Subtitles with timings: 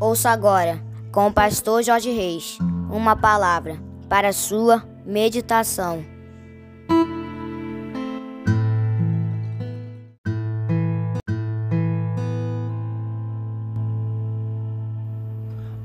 [0.00, 0.82] Ouça agora,
[1.12, 2.58] com o pastor Jorge Reis,
[2.90, 6.04] uma palavra para sua meditação.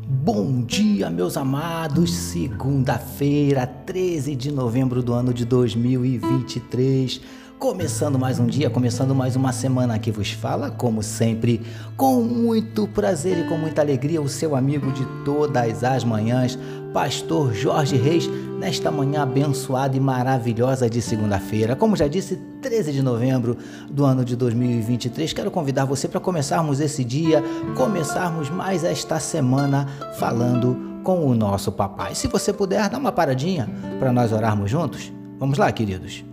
[0.08, 2.12] Bom dia, meus amados.
[2.12, 7.22] Segunda-feira, 13 de novembro do ano de 2023.
[7.60, 11.62] Começando mais um dia, começando mais uma semana que vos fala, como sempre,
[11.98, 16.58] com muito prazer e com muita alegria, o seu amigo de todas as manhãs,
[16.94, 21.76] Pastor Jorge Reis, nesta manhã abençoada e maravilhosa de segunda-feira.
[21.76, 23.58] Como já disse, 13 de novembro
[23.92, 27.44] do ano de 2023, quero convidar você para começarmos esse dia,
[27.76, 29.86] começarmos mais esta semana
[30.18, 32.16] falando com o nosso papai.
[32.16, 35.12] Se você puder, dá uma paradinha para nós orarmos juntos.
[35.38, 36.29] Vamos lá, queridos.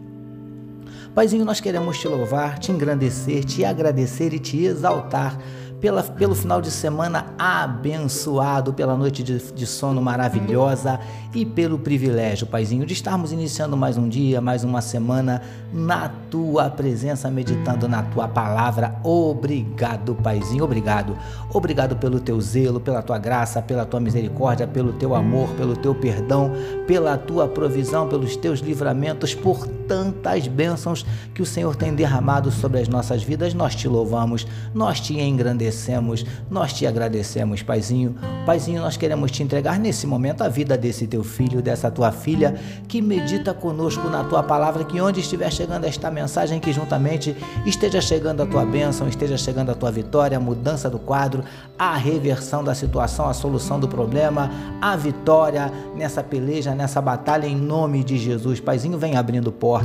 [1.16, 5.38] Paizinho, nós queremos te louvar, te engrandecer, te agradecer e te exaltar
[5.80, 11.00] pela, pelo final de semana abençoado, pela noite de, de, sono maravilhosa
[11.34, 15.40] e pelo privilégio, Paizinho, de estarmos iniciando mais um dia, mais uma semana
[15.72, 18.96] na tua presença, meditando na tua palavra.
[19.02, 21.16] Obrigado, Paizinho, obrigado.
[21.52, 25.94] Obrigado pelo teu zelo, pela tua graça, pela tua misericórdia, pelo teu amor, pelo teu
[25.94, 26.52] perdão,
[26.86, 32.80] pela tua provisão, pelos teus livramentos, por tantas bênçãos que o Senhor tem derramado sobre
[32.80, 33.54] as nossas vidas.
[33.54, 38.14] Nós te louvamos, nós te engrandecemos nós te agradecemos, Paizinho.
[38.44, 42.54] Paizinho, nós queremos te entregar nesse momento a vida desse teu filho, dessa tua filha,
[42.88, 48.00] que medita conosco na tua palavra, que onde estiver chegando esta mensagem, que juntamente esteja
[48.00, 51.44] chegando a tua bênção, esteja chegando a tua vitória, a mudança do quadro,
[51.78, 57.56] a reversão da situação, a solução do problema, a vitória nessa peleja, nessa batalha, em
[57.56, 58.60] nome de Jesus.
[58.60, 59.75] Paizinho, vem abrindo portas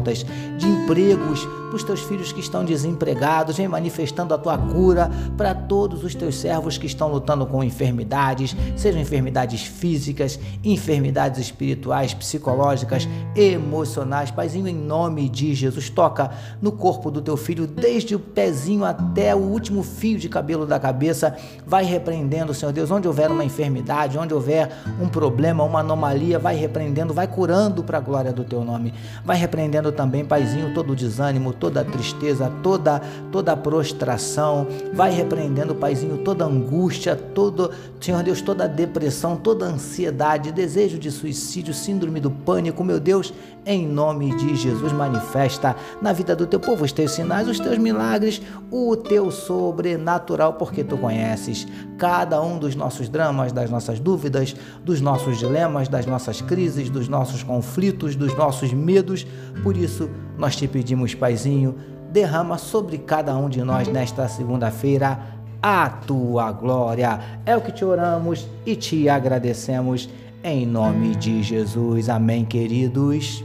[0.58, 5.56] de empregos para os teus filhos que estão desempregados, vem manifestando a tua cura para
[5.56, 13.08] todos os teus servos que estão lutando com enfermidades, sejam enfermidades físicas, enfermidades espirituais, psicológicas,
[13.34, 14.30] emocionais.
[14.32, 16.32] Paizinho, em nome de Jesus, toca
[16.62, 20.78] no corpo do teu filho, desde o pezinho até o último fio de cabelo da
[20.78, 21.38] cabeça.
[21.66, 24.70] Vai repreendendo, Senhor Deus, onde houver uma enfermidade, onde houver
[25.02, 28.94] um problema, uma anomalia, vai repreendendo, vai curando para a glória do teu nome.
[29.24, 33.00] Vai repreendendo também, Paizinho, todo o desânimo, toda a tristeza, toda
[33.32, 34.68] toda a prostração.
[34.94, 41.74] Vai repreendendo Paizinho, toda angústia, todo, Senhor Deus, toda depressão, toda ansiedade, desejo de suicídio,
[41.74, 43.34] síndrome do pânico, meu Deus,
[43.66, 47.78] em nome de Jesus, manifesta na vida do teu povo os teus sinais, os teus
[47.78, 51.68] milagres, o teu sobrenatural, porque tu conheces
[51.98, 57.08] cada um dos nossos dramas, das nossas dúvidas, dos nossos dilemas, das nossas crises, dos
[57.08, 59.28] nossos conflitos, dos nossos medos.
[59.62, 61.76] Por isso, nós te pedimos, Paizinho,
[62.12, 65.20] derrama sobre cada um de nós nesta segunda-feira
[65.62, 67.20] a tua glória.
[67.46, 70.10] É o que te oramos e te agradecemos
[70.44, 72.10] em nome de Jesus.
[72.10, 73.44] Amém, queridos.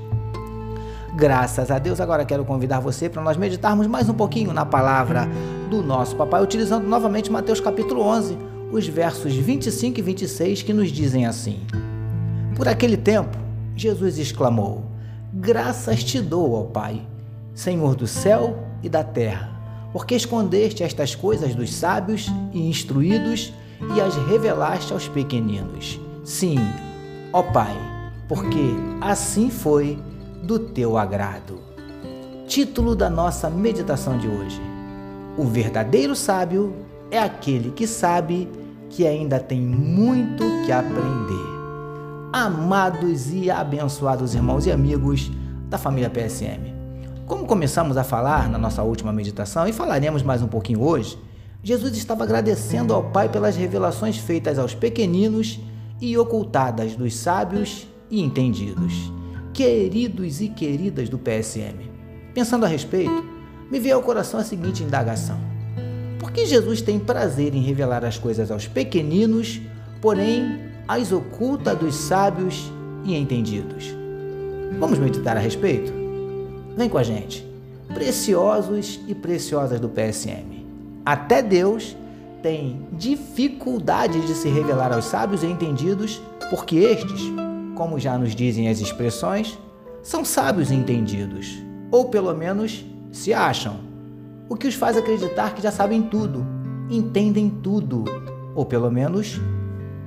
[1.14, 2.00] Graças a Deus.
[2.00, 5.28] Agora quero convidar você para nós meditarmos mais um pouquinho na palavra
[5.70, 8.36] do nosso papai, utilizando novamente Mateus capítulo 11,
[8.70, 11.60] os versos 25 e 26 que nos dizem assim:
[12.54, 13.36] Por aquele tempo,
[13.74, 14.84] Jesus exclamou:
[15.36, 17.06] Graças te dou, ó Pai,
[17.54, 19.56] Senhor do céu e da terra
[19.96, 23.50] porque escondeste estas coisas dos sábios e instruídos
[23.96, 25.98] e as revelaste aos pequeninos.
[26.22, 26.58] Sim,
[27.32, 27.74] ó Pai,
[28.28, 29.98] porque assim foi
[30.42, 31.60] do teu agrado.
[32.46, 34.60] Título da nossa meditação de hoje:
[35.38, 36.74] O verdadeiro sábio
[37.10, 38.50] é aquele que sabe
[38.90, 41.55] que ainda tem muito que aprender.
[42.38, 45.30] Amados e abençoados irmãos e amigos
[45.70, 46.70] da família PSM.
[47.24, 51.18] Como começamos a falar na nossa última meditação e falaremos mais um pouquinho hoje,
[51.62, 55.58] Jesus estava agradecendo ao Pai pelas revelações feitas aos pequeninos
[55.98, 59.10] e ocultadas dos sábios e entendidos.
[59.54, 61.90] Queridos e queridas do PSM,
[62.34, 63.24] pensando a respeito,
[63.70, 65.40] me veio ao coração a seguinte indagação:
[66.18, 69.58] Por que Jesus tem prazer em revelar as coisas aos pequeninos,
[70.02, 72.70] porém as oculta dos sábios
[73.04, 73.94] e entendidos?
[74.78, 75.92] Vamos meditar a respeito?
[76.76, 77.46] Vem com a gente.
[77.92, 80.66] Preciosos e preciosas do PSM.
[81.04, 81.96] Até Deus
[82.42, 87.22] tem dificuldade de se revelar aos sábios e entendidos, porque estes,
[87.74, 89.58] como já nos dizem as expressões,
[90.02, 91.56] são sábios e entendidos,
[91.90, 93.80] ou pelo menos se acham,
[94.48, 96.46] o que os faz acreditar que já sabem tudo,
[96.88, 98.04] entendem tudo,
[98.54, 99.40] ou pelo menos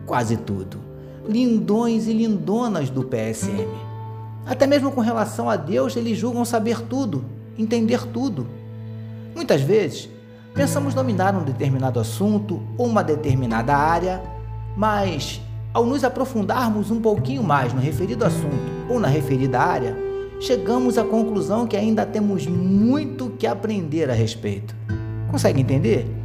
[0.09, 0.77] quase tudo.
[1.25, 3.69] Lindões e lindonas do PSM.
[4.45, 7.23] Até mesmo com relação a Deus, eles julgam saber tudo,
[7.57, 8.45] entender tudo.
[9.33, 10.09] Muitas vezes,
[10.53, 14.21] Pensamos dominar um determinado assunto, uma determinada área,
[14.75, 15.41] mas
[15.73, 18.57] ao nos aprofundarmos um pouquinho mais no referido assunto
[18.89, 19.95] ou na referida área,
[20.41, 24.75] chegamos à conclusão que ainda temos muito que aprender a respeito.
[25.31, 26.18] Consegue entender?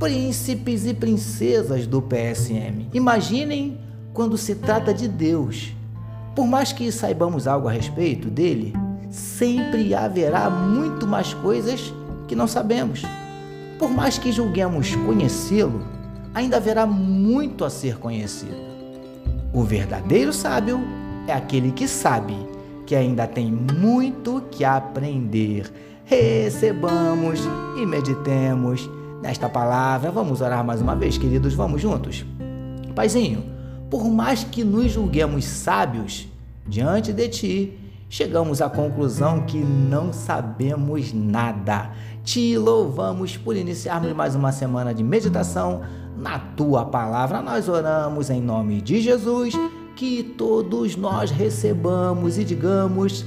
[0.00, 2.88] Príncipes e princesas do PSM.
[2.94, 3.76] Imaginem
[4.14, 5.74] quando se trata de Deus.
[6.34, 8.72] Por mais que saibamos algo a respeito dele,
[9.10, 11.92] sempre haverá muito mais coisas
[12.26, 13.02] que não sabemos.
[13.78, 15.82] Por mais que julguemos conhecê-lo,
[16.32, 18.56] ainda haverá muito a ser conhecido.
[19.52, 20.80] O verdadeiro sábio
[21.28, 22.34] é aquele que sabe
[22.86, 25.70] que ainda tem muito que aprender.
[26.06, 27.38] Recebamos
[27.76, 28.88] e meditemos
[29.22, 30.10] nesta palavra.
[30.10, 32.24] Vamos orar mais uma vez, queridos, vamos juntos.
[32.94, 33.44] Paizinho,
[33.90, 36.28] por mais que nos julguemos sábios
[36.66, 37.78] diante de ti,
[38.08, 41.90] chegamos à conclusão que não sabemos nada.
[42.24, 45.82] Te louvamos por iniciarmos mais uma semana de meditação
[46.16, 47.40] na tua palavra.
[47.40, 49.54] Nós oramos em nome de Jesus,
[49.96, 53.24] que todos nós recebamos e digamos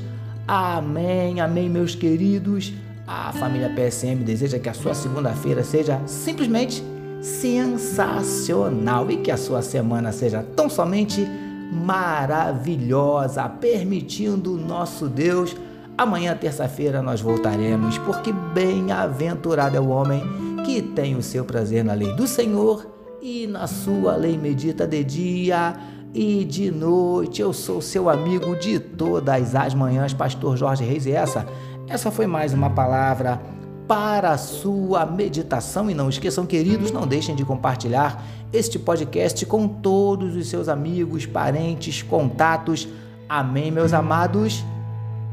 [0.48, 2.74] amém, amém, meus queridos.
[3.06, 6.82] A família PSM deseja que a sua segunda-feira seja simplesmente
[7.22, 11.28] sensacional e que a sua semana seja tão somente
[11.72, 15.56] maravilhosa, permitindo nosso Deus.
[15.98, 20.24] Amanhã, terça-feira, nós voltaremos, porque bem-aventurado é o homem
[20.66, 22.88] que tem o seu prazer na lei do Senhor
[23.22, 25.76] e na sua lei medita de dia
[26.14, 27.42] e de noite.
[27.42, 31.46] Eu sou seu amigo de todas as manhãs, Pastor Jorge Reis, e essa,
[31.94, 33.40] essa foi mais uma palavra
[33.88, 35.92] para a sua meditação.
[35.92, 41.28] E não esqueçam, queridos, não deixem de compartilhar este podcast com todos os seus amigos,
[41.28, 42.88] parentes, contatos.
[43.30, 44.66] Amém, meus amados.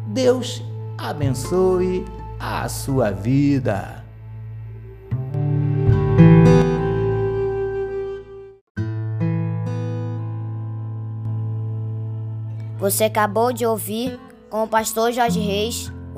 [0.09, 0.62] Deus
[0.99, 2.05] abençoe
[2.39, 4.05] a sua vida.
[12.79, 14.21] Você acabou de ouvir
[14.51, 15.91] com o pastor Jorge Reis